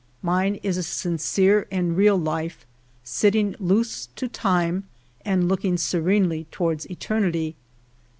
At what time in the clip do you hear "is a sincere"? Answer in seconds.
0.63-1.67